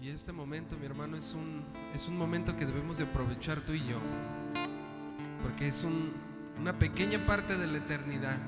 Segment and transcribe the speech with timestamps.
[0.00, 3.72] Y este momento, mi hermano, es un, es un momento que debemos de aprovechar tú
[3.72, 3.96] y yo.
[5.42, 6.12] Porque es un,
[6.60, 8.38] una pequeña parte de la eternidad.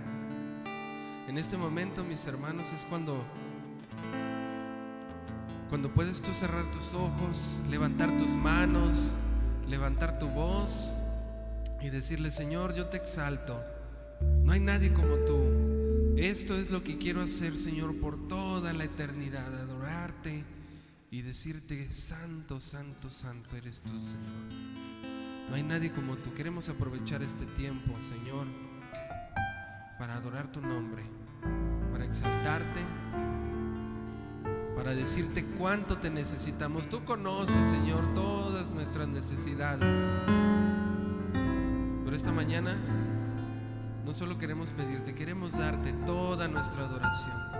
[1.26, 3.24] En este momento, mis hermanos, es cuando
[5.68, 9.16] cuando puedes tú cerrar tus ojos, levantar tus manos,
[9.68, 10.98] levantar tu voz
[11.82, 13.62] y decirle, Señor, yo te exalto.
[14.42, 16.14] No hay nadie como tú.
[16.16, 20.42] Esto es lo que quiero hacer, Señor, por toda la eternidad, adorarte
[21.10, 24.68] y decirte, Santo, Santo, Santo eres tú, Señor.
[25.48, 26.34] No hay nadie como tú.
[26.34, 28.46] Queremos aprovechar este tiempo, Señor,
[29.98, 31.02] para adorar tu nombre,
[31.92, 32.82] para exaltarte
[34.78, 36.88] para decirte cuánto te necesitamos.
[36.88, 40.16] Tú conoces, Señor, todas nuestras necesidades.
[42.04, 42.76] Pero esta mañana
[44.06, 47.57] no solo queremos pedirte, queremos darte toda nuestra adoración.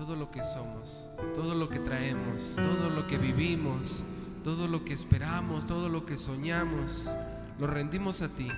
[0.00, 4.02] Todo lo que somos, todo lo que traemos, todo lo que vivimos,
[4.42, 7.10] todo lo que esperamos, todo lo que soñamos,
[7.58, 8.48] lo rendimos a ti,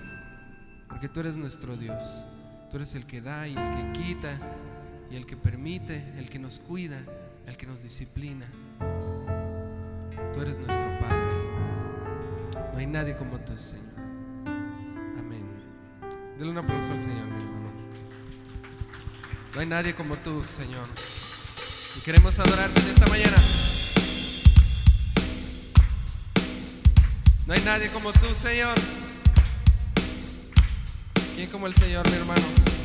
[0.88, 2.24] porque tú eres nuestro Dios.
[2.70, 4.38] Tú eres el que da y el que quita
[5.10, 7.02] y el que permite, el que nos cuida
[7.46, 8.46] el que nos disciplina.
[8.78, 11.32] Tú eres nuestro Padre.
[12.72, 13.92] No hay nadie como tú, Señor.
[15.18, 15.44] Amén.
[16.38, 17.70] Dele un aplauso al Señor, mi hermano.
[19.54, 20.88] No hay nadie como tú, Señor.
[21.96, 23.36] Y queremos adorarte en esta mañana.
[27.46, 28.74] No hay nadie como tú, Señor.
[31.34, 32.81] ¿Quién como el Señor, mi hermano?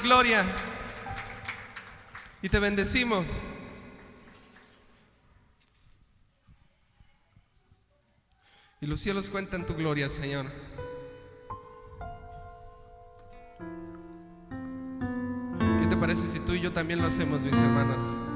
[0.00, 0.46] Gloria.
[2.40, 3.28] Y te bendecimos.
[8.80, 10.46] Y los cielos cuentan tu gloria, Señor.
[15.80, 18.31] ¿Qué te parece si tú y yo también lo hacemos, mis hermanos?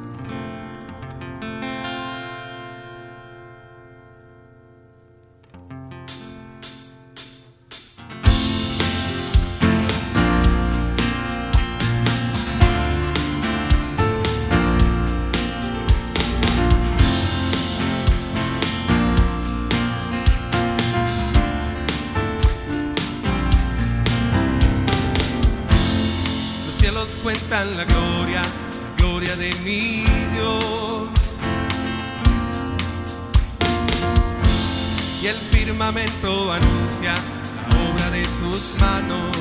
[27.64, 30.04] La gloria, la gloria de mi
[30.34, 31.08] Dios.
[35.22, 39.34] Y el firmamento anuncia la obra de sus manos.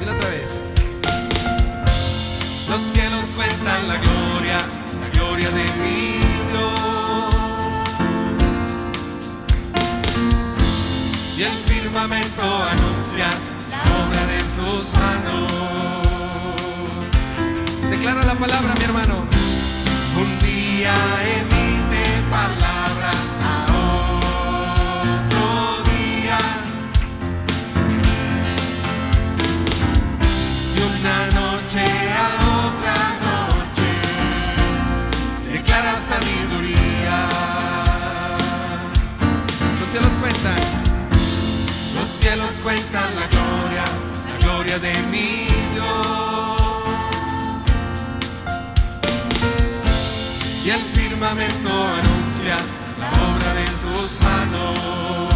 [0.00, 0.52] Dilo otra vez.
[2.70, 4.58] Los cielos cuentan la gloria,
[5.00, 5.94] la gloria de mi
[6.50, 7.34] Dios.
[11.36, 13.05] Y el firmamento anuncia
[18.06, 19.24] Declara la palabra, mi hermano.
[20.16, 20.94] Un día
[21.38, 23.10] emite palabra
[23.42, 23.66] a
[25.26, 26.38] otro día.
[30.72, 32.28] Y una noche a
[32.62, 33.90] otra noche
[35.52, 37.18] declara sabiduría.
[39.80, 40.60] Los cielos cuentan.
[41.96, 43.84] Los cielos cuentan la gloria,
[44.30, 46.55] la gloria de mi Dios.
[50.66, 52.56] Y el firmamento anuncia
[52.98, 55.35] la obra de sus manos.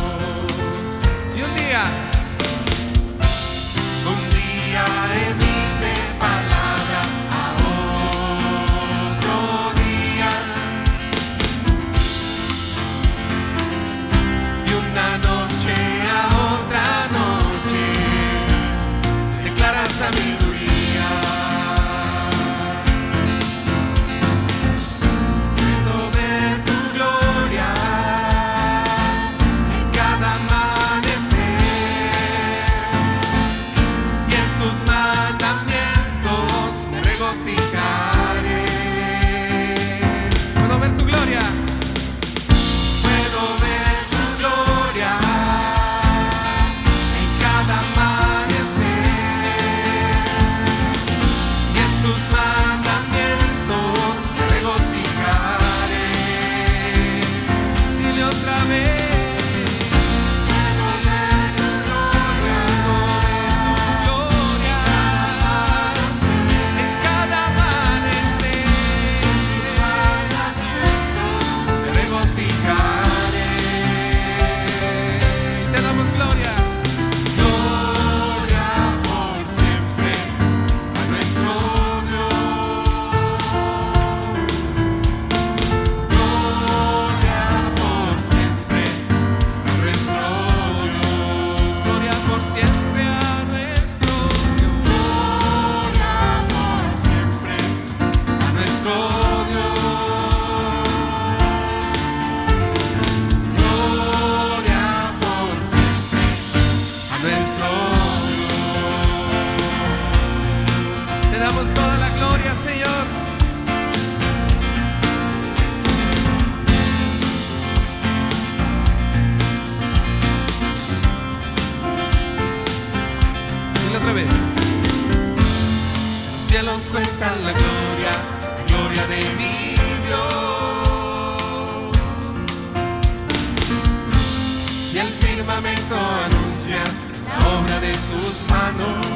[138.49, 139.07] Manos.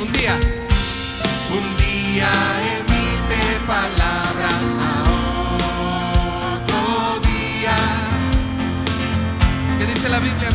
[0.00, 0.36] Un día,
[1.50, 2.30] un día
[2.76, 4.50] emite palabra
[5.06, 5.14] a
[6.54, 7.76] otro día.
[9.78, 10.48] ¿Qué dice la Biblia,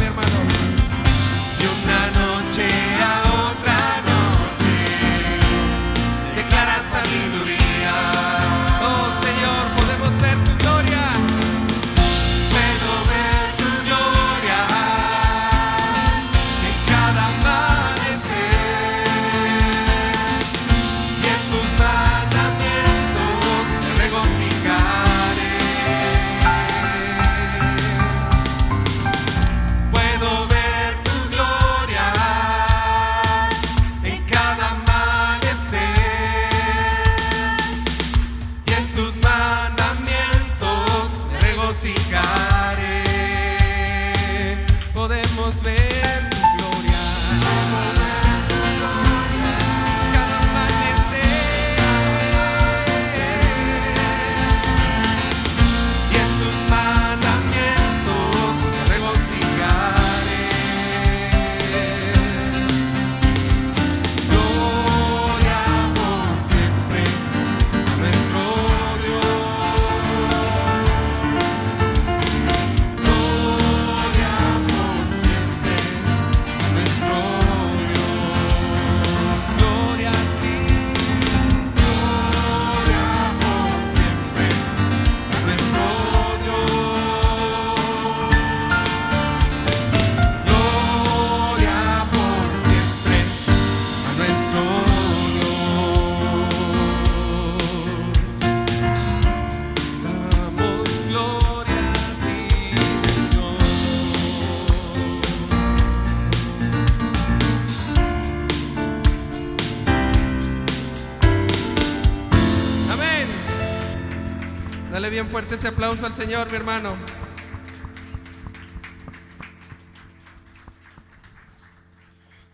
[115.60, 116.96] ese aplauso al Señor, mi hermano.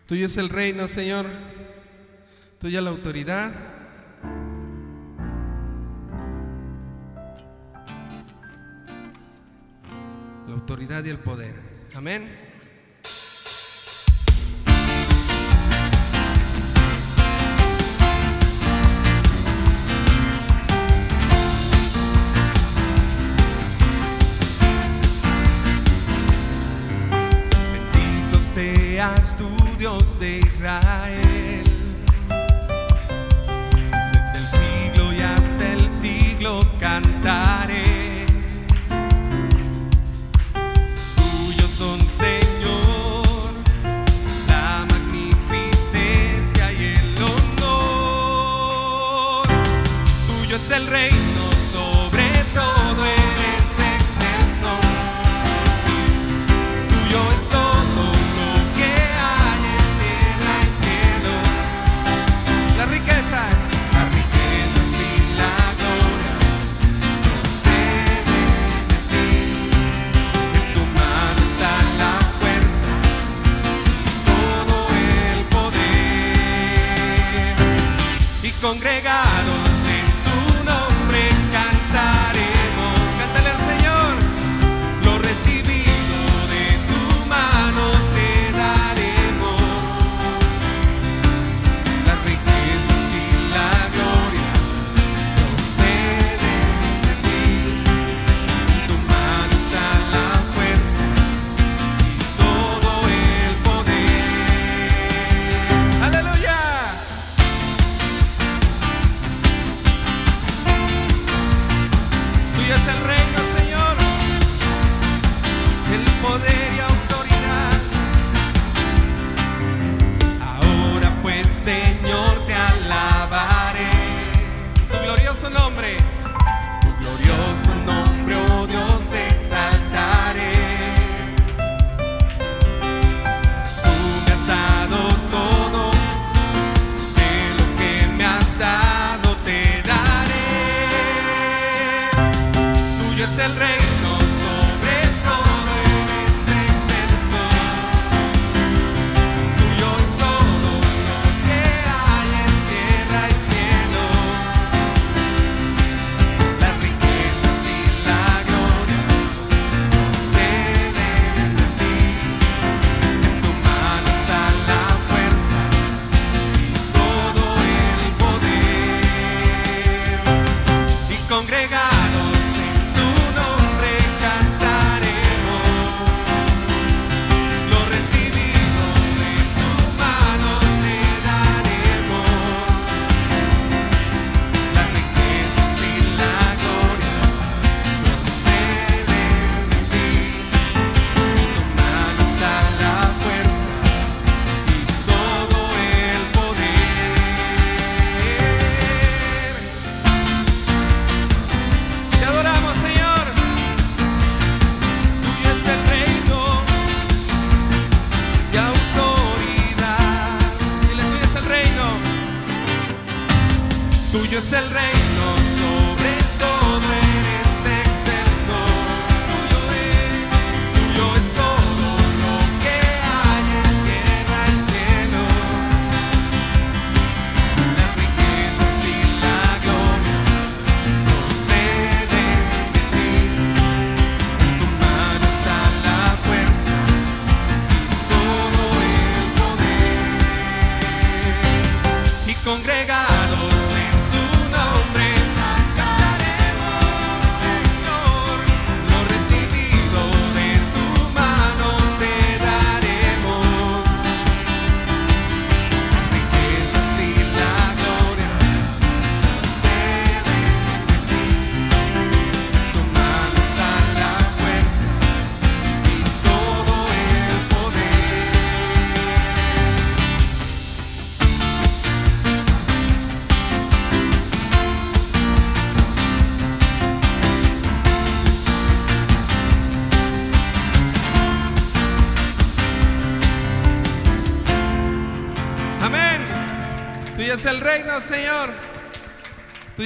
[0.08, 1.26] Tuyo es el reino, Señor.
[2.58, 3.52] Tuya la autoridad.
[10.48, 11.54] La autoridad y el poder.
[11.94, 12.55] Amén.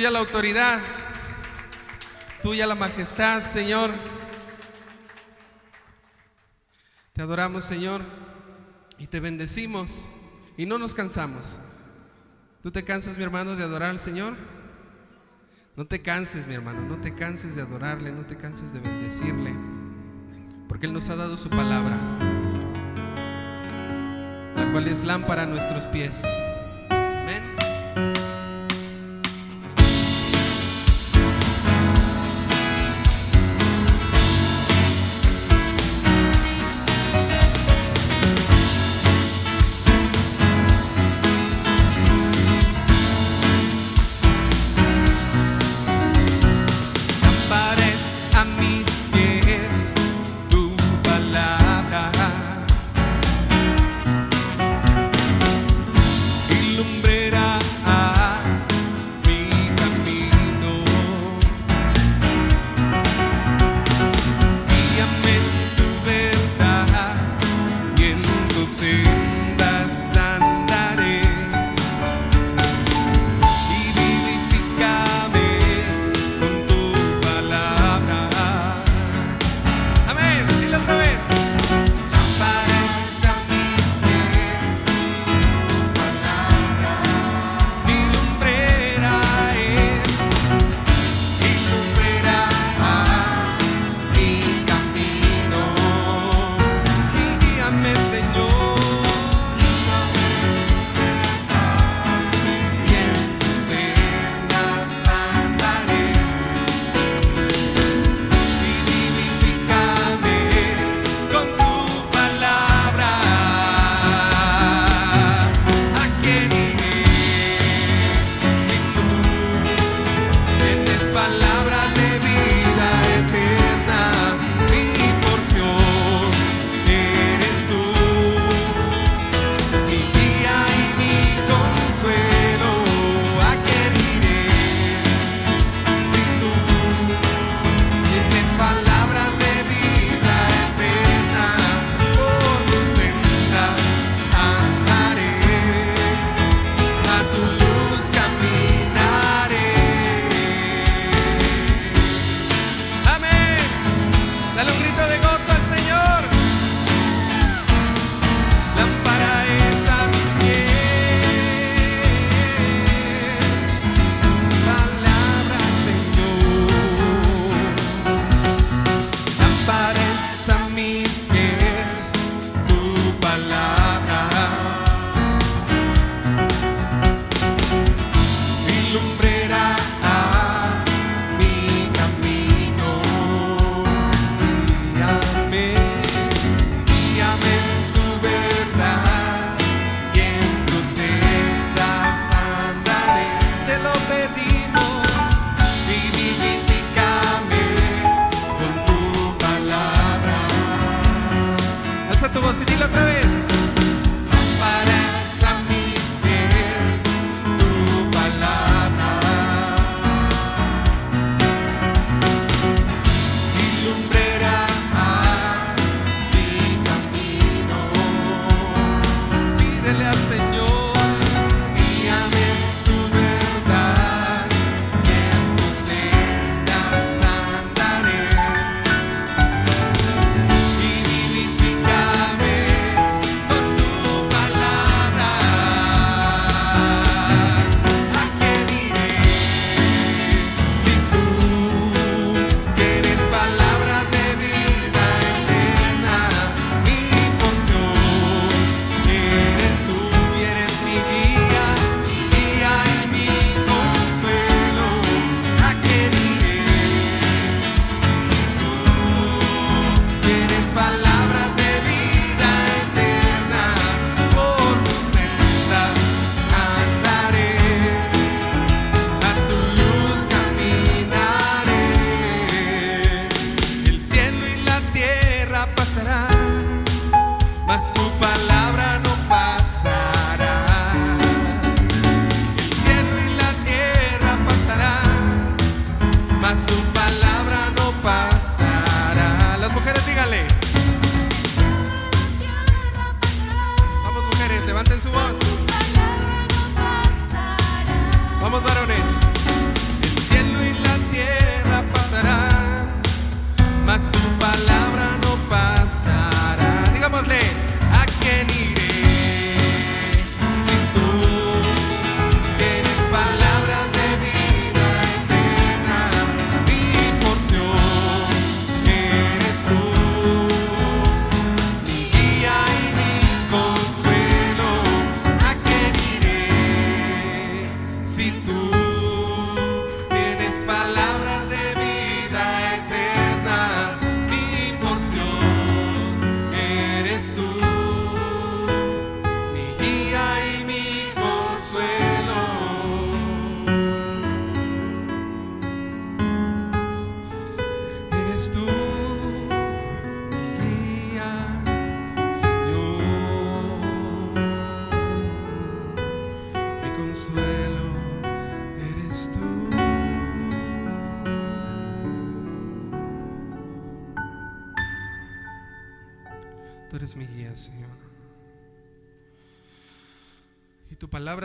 [0.00, 0.80] Tuya la autoridad.
[2.40, 3.90] Tuya la majestad, Señor.
[7.12, 8.00] Te adoramos, Señor,
[8.96, 10.08] y te bendecimos
[10.56, 11.60] y no nos cansamos.
[12.62, 14.36] ¿Tú te cansas, mi hermano, de adorar al Señor?
[15.76, 19.54] No te canses, mi hermano, no te canses de adorarle, no te canses de bendecirle,
[20.66, 21.98] porque Él nos ha dado su palabra,
[24.56, 26.22] la cual es lámpara a nuestros pies.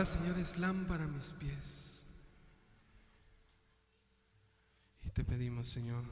[0.06, 2.06] Señor, es lámpara a mis pies.
[5.04, 6.04] Y te pedimos, Señor,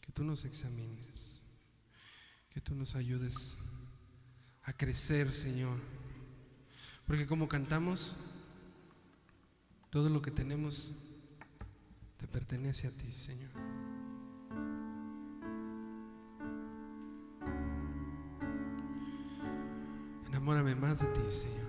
[0.00, 1.42] que tú nos examines,
[2.50, 3.56] que tú nos ayudes
[4.62, 5.76] a crecer, Señor.
[7.04, 8.16] Porque como cantamos,
[9.90, 10.92] todo lo que tenemos
[12.16, 13.50] te pertenece a ti, Señor.
[20.28, 21.67] Enamórame más de ti, Señor.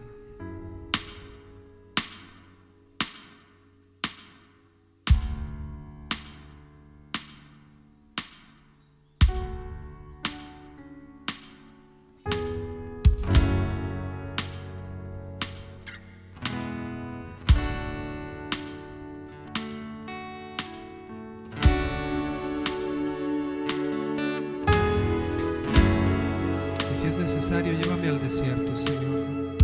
[27.57, 29.55] llévame al desierto, Señor,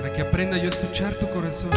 [0.00, 1.70] para que aprenda yo a escuchar tu corazón.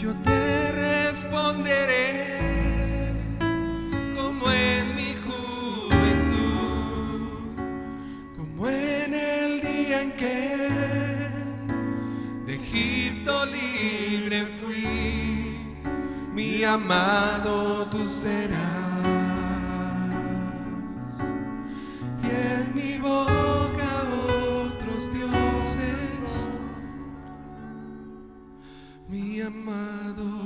[0.00, 2.24] Yo te responderé
[4.16, 6.40] como en mi juventud,
[8.34, 10.56] como en el día en que
[12.46, 15.58] de Egipto libre fui,
[16.32, 18.69] mi amado tú serás.
[29.50, 30.39] Amado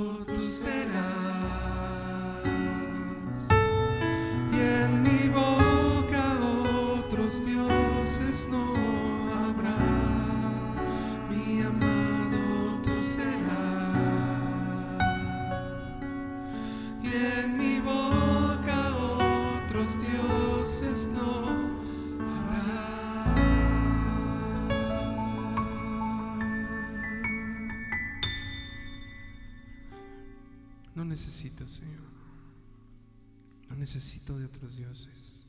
[33.69, 35.45] No necesito de otros dioses.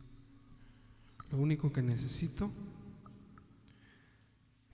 [1.31, 2.51] Lo único que necesito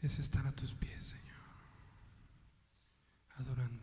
[0.03, 1.23] es estar a tus pies, Señor.
[3.37, 3.82] Adorándote.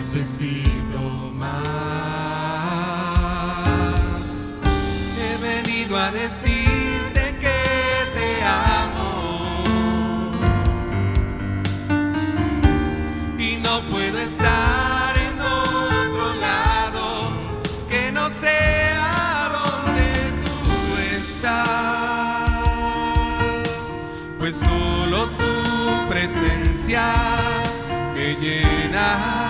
[0.00, 1.50] Necesito más.
[5.18, 7.60] He venido a decirte que
[8.14, 9.62] te amo.
[13.38, 17.04] Y no puedo estar en otro lado
[17.90, 20.08] que no sea donde
[20.44, 20.56] tú
[21.18, 21.60] estás,
[24.38, 25.52] pues solo tu
[26.08, 27.02] presencia
[28.14, 29.49] me llena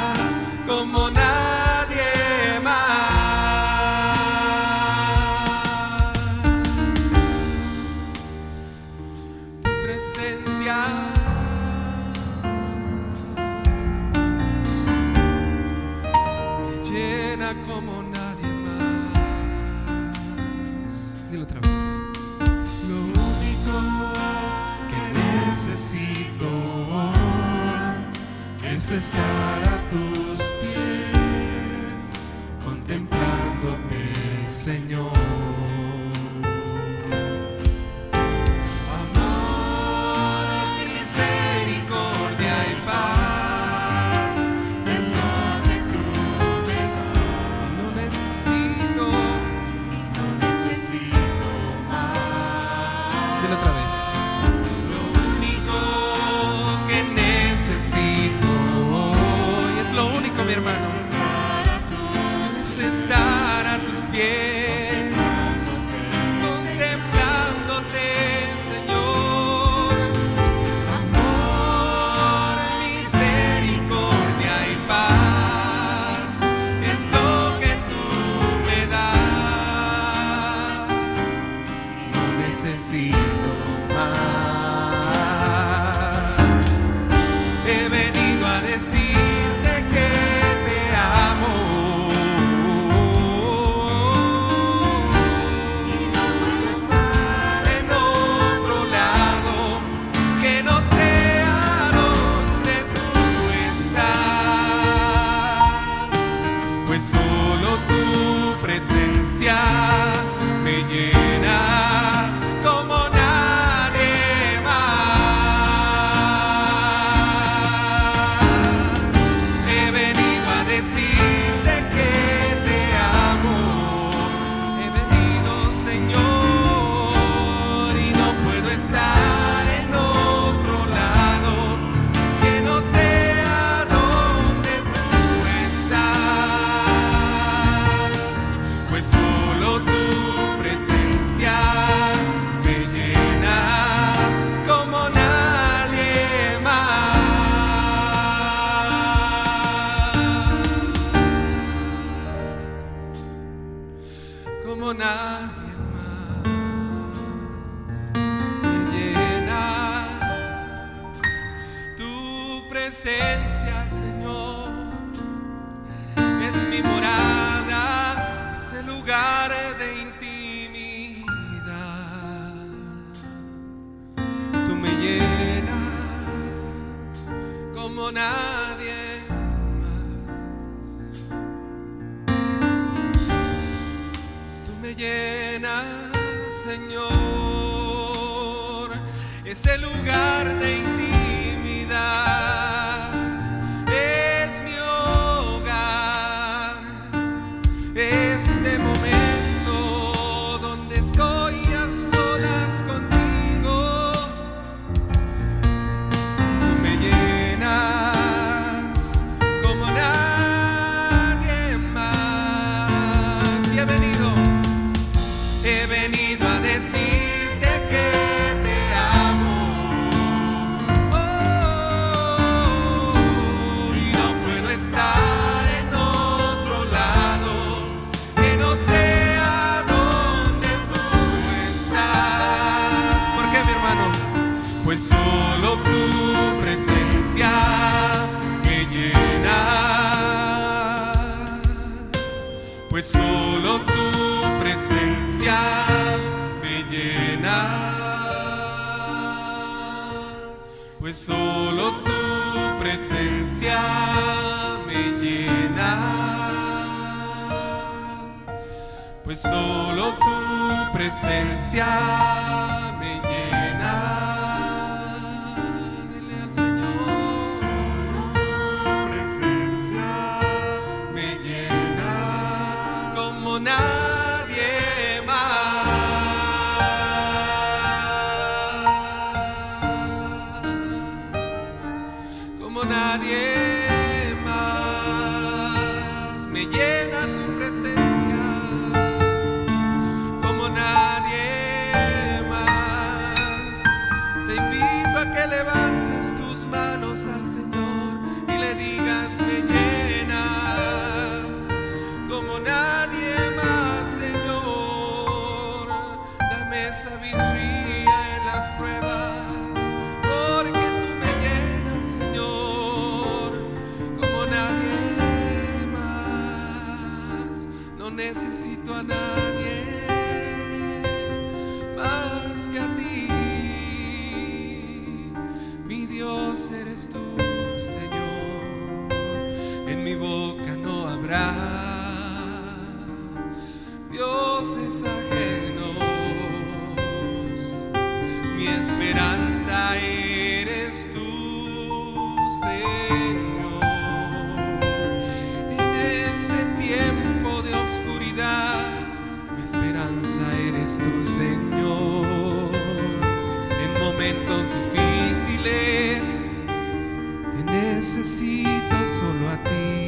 [358.21, 360.00] necesito solo a ti.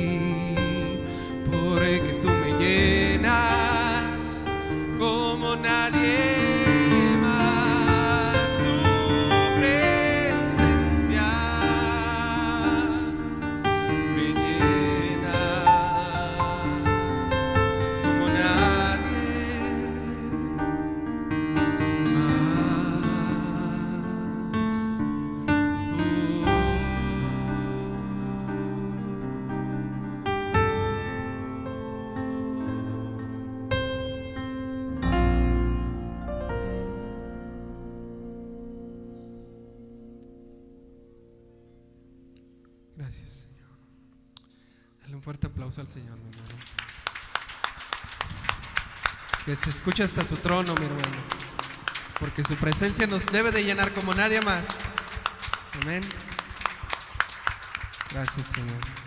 [49.53, 51.19] que se escuche hasta su trono, mi hermano,
[52.19, 54.63] porque su presencia nos debe de llenar como nadie más.
[55.83, 56.03] Amén.
[58.11, 59.02] Gracias, Señor.